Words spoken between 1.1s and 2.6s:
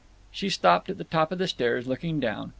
of the stairs looking down.